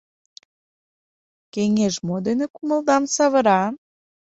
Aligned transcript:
—Кеҥеж 1.53 1.95
мо 2.07 2.17
дене 2.27 2.45
кумылдам 2.55 3.03
савыра? 3.15 3.61